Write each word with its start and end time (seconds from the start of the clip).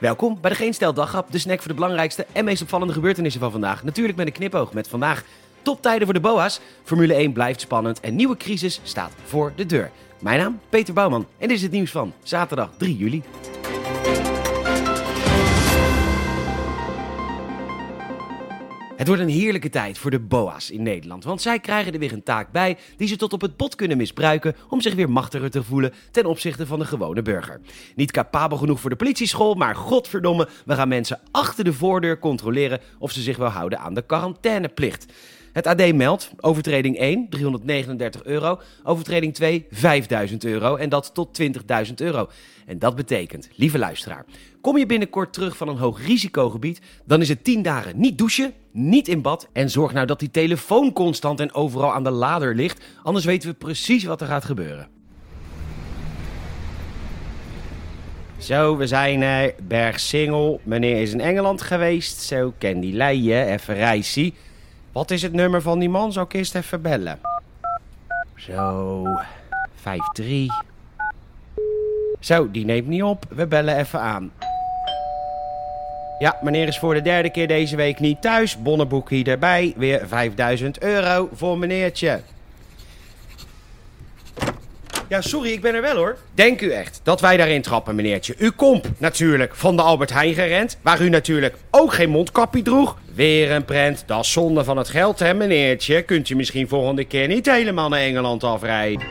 Welkom 0.00 0.38
bij 0.40 0.50
de 0.50 0.56
Geen 0.56 0.74
Stel 0.74 0.94
de 0.94 1.38
snack 1.38 1.58
voor 1.58 1.68
de 1.68 1.74
belangrijkste 1.74 2.26
en 2.32 2.44
meest 2.44 2.62
opvallende 2.62 2.92
gebeurtenissen 2.92 3.40
van 3.40 3.50
vandaag. 3.50 3.84
Natuurlijk 3.84 4.18
met 4.18 4.26
een 4.26 4.32
knipoog 4.32 4.72
met 4.72 4.88
vandaag 4.88 5.24
toptijden 5.62 6.04
voor 6.04 6.14
de 6.14 6.20
BOA's. 6.20 6.60
Formule 6.84 7.14
1 7.14 7.32
blijft 7.32 7.60
spannend 7.60 8.00
en 8.00 8.16
nieuwe 8.16 8.36
crisis 8.36 8.80
staat 8.82 9.12
voor 9.24 9.52
de 9.56 9.66
deur. 9.66 9.90
Mijn 10.20 10.38
naam 10.38 10.60
Peter 10.68 10.94
Bouwman 10.94 11.26
en 11.38 11.48
dit 11.48 11.56
is 11.56 11.62
het 11.62 11.72
nieuws 11.72 11.90
van 11.90 12.12
zaterdag 12.22 12.70
3 12.76 12.96
juli. 12.96 13.22
Het 19.00 19.08
wordt 19.08 19.22
een 19.22 19.28
heerlijke 19.28 19.68
tijd 19.68 19.98
voor 19.98 20.10
de 20.10 20.18
BOA's 20.18 20.70
in 20.70 20.82
Nederland, 20.82 21.24
want 21.24 21.42
zij 21.42 21.58
krijgen 21.58 21.92
er 21.92 21.98
weer 21.98 22.12
een 22.12 22.22
taak 22.22 22.52
bij 22.52 22.78
die 22.96 23.08
ze 23.08 23.16
tot 23.16 23.32
op 23.32 23.40
het 23.40 23.56
bot 23.56 23.74
kunnen 23.74 23.96
misbruiken 23.96 24.56
om 24.68 24.80
zich 24.80 24.94
weer 24.94 25.10
machtiger 25.10 25.50
te 25.50 25.62
voelen 25.62 25.92
ten 26.10 26.26
opzichte 26.26 26.66
van 26.66 26.78
de 26.78 26.84
gewone 26.84 27.22
burger. 27.22 27.60
Niet 27.94 28.10
capabel 28.10 28.58
genoeg 28.58 28.80
voor 28.80 28.90
de 28.90 28.96
politieschool, 28.96 29.54
maar 29.54 29.76
godverdomme, 29.76 30.48
we 30.64 30.74
gaan 30.74 30.88
mensen 30.88 31.20
achter 31.30 31.64
de 31.64 31.72
voordeur 31.72 32.18
controleren 32.18 32.80
of 32.98 33.12
ze 33.12 33.20
zich 33.20 33.36
wel 33.36 33.48
houden 33.48 33.78
aan 33.78 33.94
de 33.94 34.02
quarantaineplicht. 34.06 35.12
Het 35.52 35.66
AD 35.66 35.94
meldt 35.94 36.30
overtreding 36.40 36.98
1 36.98 37.28
339 37.28 38.24
euro, 38.24 38.60
overtreding 38.82 39.34
2 39.34 39.66
5000 39.70 40.44
euro 40.44 40.76
en 40.76 40.88
dat 40.88 41.14
tot 41.14 41.40
20.000 41.42 41.94
euro. 41.94 42.28
En 42.66 42.78
dat 42.78 42.96
betekent, 42.96 43.48
lieve 43.54 43.78
luisteraar, 43.78 44.24
kom 44.60 44.78
je 44.78 44.86
binnenkort 44.86 45.32
terug 45.32 45.56
van 45.56 45.68
een 45.68 45.76
hoog 45.76 46.06
risicogebied, 46.06 46.80
dan 47.04 47.20
is 47.20 47.28
het 47.28 47.44
10 47.44 47.62
dagen 47.62 48.00
niet 48.00 48.18
douchen, 48.18 48.52
niet 48.72 49.08
in 49.08 49.22
bad 49.22 49.48
en 49.52 49.70
zorg 49.70 49.92
nou 49.92 50.06
dat 50.06 50.20
die 50.20 50.30
telefoon 50.30 50.92
constant 50.92 51.40
en 51.40 51.54
overal 51.54 51.92
aan 51.92 52.04
de 52.04 52.10
lader 52.10 52.54
ligt, 52.54 52.84
anders 53.02 53.24
weten 53.24 53.48
we 53.48 53.54
precies 53.54 54.04
wat 54.04 54.20
er 54.20 54.26
gaat 54.26 54.44
gebeuren. 54.44 54.88
Zo, 58.38 58.76
we 58.76 58.86
zijn 58.86 59.22
er. 59.22 59.54
Berg 59.62 60.00
Singel. 60.00 60.60
Meneer 60.62 61.02
is 61.02 61.12
in 61.12 61.20
Engeland 61.20 61.62
geweest. 61.62 62.20
Zo, 62.20 62.54
ken 62.58 62.80
die 62.80 62.92
leien. 62.92 63.46
Even 63.46 63.74
reisie. 63.74 64.34
Wat 64.92 65.10
is 65.10 65.22
het 65.22 65.32
nummer 65.32 65.62
van 65.62 65.78
die 65.78 65.88
man? 65.88 66.12
Zou 66.12 66.26
ik 66.26 66.32
eerst 66.32 66.54
even 66.54 66.82
bellen? 66.82 67.18
Zo, 68.36 69.04
5-3. 70.20 70.22
Zo, 72.20 72.50
die 72.50 72.64
neemt 72.64 72.86
niet 72.86 73.02
op. 73.02 73.24
We 73.28 73.46
bellen 73.46 73.76
even 73.76 74.00
aan. 74.00 74.32
Ja, 76.18 76.38
meneer 76.42 76.68
is 76.68 76.78
voor 76.78 76.94
de 76.94 77.02
derde 77.02 77.30
keer 77.30 77.48
deze 77.48 77.76
week 77.76 78.00
niet 78.00 78.22
thuis. 78.22 78.62
Bonnenboek 78.62 79.10
hier 79.10 79.28
erbij. 79.28 79.74
Weer 79.76 80.08
5000 80.08 80.82
euro 80.82 81.28
voor 81.32 81.58
meneertje. 81.58 82.20
Ja, 85.08 85.20
sorry, 85.20 85.50
ik 85.50 85.60
ben 85.60 85.74
er 85.74 85.82
wel 85.82 85.96
hoor. 85.96 86.16
Denk 86.34 86.60
u 86.60 86.70
echt 86.70 87.00
dat 87.02 87.20
wij 87.20 87.36
daarin 87.36 87.62
trappen, 87.62 87.94
meneertje? 87.94 88.34
U 88.38 88.50
komt 88.50 89.00
natuurlijk 89.00 89.54
van 89.54 89.76
de 89.76 89.82
Albert 89.82 90.12
Heijn 90.12 90.34
gerend, 90.34 90.78
waar 90.82 91.00
u 91.00 91.08
natuurlijk 91.08 91.54
ook 91.70 91.92
geen 91.92 92.10
mondkapje 92.10 92.62
droeg. 92.62 92.98
Weer 93.20 93.50
een 93.50 93.64
prent, 93.64 94.02
dat 94.06 94.24
is 94.24 94.32
zonde 94.32 94.64
van 94.64 94.76
het 94.76 94.88
geld, 94.88 95.18
hè, 95.18 95.34
meneertje? 95.34 96.02
Kunt 96.02 96.28
u 96.28 96.34
misschien 96.34 96.68
volgende 96.68 97.04
keer 97.04 97.28
niet 97.28 97.46
helemaal 97.46 97.88
naar 97.88 98.00
Engeland 98.00 98.44
afrijden? 98.44 99.06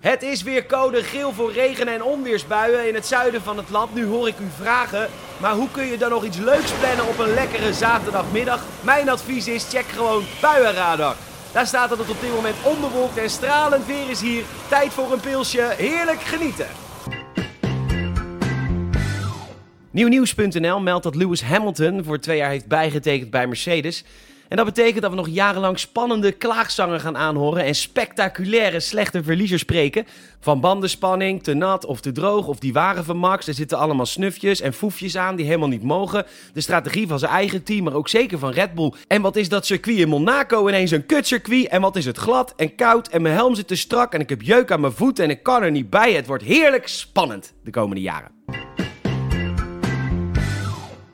Het 0.00 0.22
is 0.22 0.42
weer 0.42 0.66
code 0.66 1.02
geel 1.02 1.32
voor 1.32 1.52
regen- 1.52 1.88
en 1.88 2.02
onweersbuien 2.02 2.88
in 2.88 2.94
het 2.94 3.06
zuiden 3.06 3.42
van 3.42 3.56
het 3.56 3.70
land. 3.70 3.94
Nu 3.94 4.04
hoor 4.04 4.28
ik 4.28 4.38
u 4.38 4.62
vragen, 4.62 5.08
maar 5.36 5.54
hoe 5.54 5.68
kun 5.70 5.86
je 5.86 5.98
dan 5.98 6.10
nog 6.10 6.24
iets 6.24 6.38
leuks 6.38 6.72
plannen 6.72 7.08
op 7.08 7.18
een 7.18 7.34
lekkere 7.34 7.72
zaterdagmiddag? 7.72 8.62
Mijn 8.80 9.08
advies 9.08 9.48
is, 9.48 9.68
check 9.68 9.86
gewoon 9.86 10.24
Buienradar. 10.40 11.16
Daar 11.52 11.66
staat 11.66 11.88
dat 11.88 11.98
het 11.98 12.10
op 12.10 12.20
dit 12.20 12.34
moment 12.34 12.56
onbewolkt 12.62 13.18
en 13.18 13.30
stralend 13.30 13.86
weer 13.86 14.10
is 14.10 14.20
hier. 14.20 14.42
Tijd 14.68 14.92
voor 14.92 15.12
een 15.12 15.20
pilsje, 15.20 15.74
heerlijk 15.76 16.20
genieten. 16.20 16.66
Nieuwnieuws.nl 19.92 20.80
meldt 20.80 21.02
dat 21.02 21.14
Lewis 21.14 21.42
Hamilton 21.42 22.04
voor 22.04 22.18
twee 22.18 22.36
jaar 22.36 22.50
heeft 22.50 22.66
bijgetekend 22.66 23.30
bij 23.30 23.46
Mercedes. 23.46 24.04
En 24.48 24.56
dat 24.56 24.66
betekent 24.66 25.02
dat 25.02 25.10
we 25.10 25.16
nog 25.16 25.28
jarenlang 25.28 25.78
spannende 25.78 26.32
klaagzangen 26.32 27.00
gaan 27.00 27.16
aanhoren 27.16 27.64
en 27.64 27.74
spectaculaire 27.74 28.80
slechte 28.80 29.22
verliezers 29.22 29.60
spreken. 29.60 30.06
Van 30.40 30.60
bandenspanning, 30.60 31.42
te 31.42 31.54
nat 31.54 31.84
of 31.84 32.00
te 32.00 32.12
droog 32.12 32.46
of 32.46 32.58
die 32.58 32.72
waren 32.72 33.04
van 33.04 33.16
Max. 33.16 33.46
Er 33.46 33.54
zitten 33.54 33.78
allemaal 33.78 34.06
snufjes 34.06 34.60
en 34.60 34.72
foefjes 34.72 35.16
aan 35.16 35.36
die 35.36 35.46
helemaal 35.46 35.68
niet 35.68 35.82
mogen. 35.82 36.26
De 36.52 36.60
strategie 36.60 37.06
van 37.06 37.18
zijn 37.18 37.32
eigen 37.32 37.62
team, 37.62 37.84
maar 37.84 37.94
ook 37.94 38.08
zeker 38.08 38.38
van 38.38 38.52
Red 38.52 38.74
Bull. 38.74 38.92
En 39.06 39.22
wat 39.22 39.36
is 39.36 39.48
dat 39.48 39.66
circuit 39.66 39.98
in 39.98 40.08
Monaco 40.08 40.68
ineens 40.68 40.90
een 40.90 41.06
kutcircuit? 41.06 41.68
En 41.68 41.80
wat 41.80 41.96
is 41.96 42.04
het 42.04 42.18
glad 42.18 42.52
en 42.56 42.74
koud 42.74 43.08
en 43.08 43.22
mijn 43.22 43.34
helm 43.34 43.54
zit 43.54 43.68
te 43.68 43.76
strak 43.76 44.14
en 44.14 44.20
ik 44.20 44.28
heb 44.28 44.42
jeuk 44.42 44.70
aan 44.70 44.80
mijn 44.80 44.92
voeten 44.92 45.24
en 45.24 45.30
ik 45.30 45.42
kan 45.42 45.62
er 45.62 45.70
niet 45.70 45.90
bij. 45.90 46.12
Het 46.12 46.26
wordt 46.26 46.44
heerlijk 46.44 46.88
spannend 46.88 47.52
de 47.64 47.70
komende 47.70 48.02
jaren. 48.02 48.61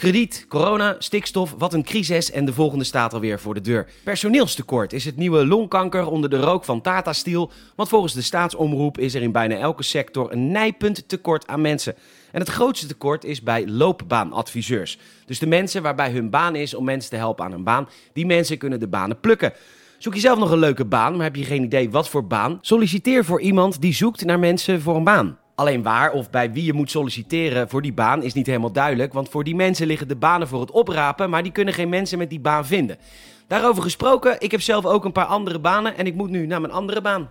Krediet, 0.00 0.44
corona, 0.48 0.96
stikstof, 0.98 1.54
wat 1.58 1.72
een 1.72 1.82
crisis 1.82 2.30
en 2.30 2.44
de 2.44 2.52
volgende 2.52 2.84
staat 2.84 3.12
alweer 3.12 3.40
voor 3.40 3.54
de 3.54 3.60
deur. 3.60 3.88
Personeelstekort 4.04 4.92
is 4.92 5.04
het 5.04 5.16
nieuwe 5.16 5.46
longkanker 5.46 6.06
onder 6.06 6.30
de 6.30 6.40
rook 6.40 6.64
van 6.64 6.80
Tata 6.80 7.12
Steel, 7.12 7.50
want 7.76 7.88
volgens 7.88 8.12
de 8.12 8.22
staatsomroep 8.22 8.98
is 8.98 9.14
er 9.14 9.22
in 9.22 9.32
bijna 9.32 9.56
elke 9.56 9.82
sector 9.82 10.32
een 10.32 10.50
nijpend 10.50 11.08
tekort 11.08 11.46
aan 11.46 11.60
mensen. 11.60 11.94
En 12.32 12.40
het 12.40 12.48
grootste 12.48 12.86
tekort 12.86 13.24
is 13.24 13.42
bij 13.42 13.66
loopbaanadviseurs. 13.68 14.98
Dus 15.26 15.38
de 15.38 15.46
mensen 15.46 15.82
waarbij 15.82 16.10
hun 16.10 16.30
baan 16.30 16.56
is 16.56 16.74
om 16.74 16.84
mensen 16.84 17.10
te 17.10 17.16
helpen 17.16 17.44
aan 17.44 17.52
een 17.52 17.64
baan, 17.64 17.88
die 18.12 18.26
mensen 18.26 18.58
kunnen 18.58 18.80
de 18.80 18.88
banen 18.88 19.20
plukken. 19.20 19.52
Zoek 19.98 20.14
je 20.14 20.20
zelf 20.20 20.38
nog 20.38 20.50
een 20.50 20.58
leuke 20.58 20.84
baan, 20.84 21.16
maar 21.16 21.24
heb 21.24 21.36
je 21.36 21.44
geen 21.44 21.62
idee 21.62 21.90
wat 21.90 22.08
voor 22.08 22.26
baan? 22.26 22.58
Solliciteer 22.60 23.24
voor 23.24 23.40
iemand 23.40 23.80
die 23.80 23.94
zoekt 23.94 24.24
naar 24.24 24.38
mensen 24.38 24.80
voor 24.80 24.96
een 24.96 25.04
baan. 25.04 25.38
Alleen 25.60 25.82
waar 25.82 26.12
of 26.12 26.30
bij 26.30 26.52
wie 26.52 26.64
je 26.64 26.72
moet 26.72 26.90
solliciteren 26.90 27.68
voor 27.68 27.82
die 27.82 27.92
baan 27.92 28.22
is 28.22 28.32
niet 28.32 28.46
helemaal 28.46 28.72
duidelijk, 28.72 29.12
want 29.12 29.28
voor 29.28 29.44
die 29.44 29.54
mensen 29.54 29.86
liggen 29.86 30.08
de 30.08 30.16
banen 30.16 30.48
voor 30.48 30.60
het 30.60 30.70
oprapen, 30.70 31.30
maar 31.30 31.42
die 31.42 31.52
kunnen 31.52 31.74
geen 31.74 31.88
mensen 31.88 32.18
met 32.18 32.30
die 32.30 32.40
baan 32.40 32.66
vinden. 32.66 32.96
Daarover 33.46 33.82
gesproken, 33.82 34.40
ik 34.40 34.50
heb 34.50 34.60
zelf 34.60 34.84
ook 34.86 35.04
een 35.04 35.12
paar 35.12 35.24
andere 35.24 35.58
banen 35.58 35.96
en 35.96 36.06
ik 36.06 36.14
moet 36.14 36.30
nu 36.30 36.46
naar 36.46 36.60
mijn 36.60 36.72
andere 36.72 37.00
baan. 37.00 37.28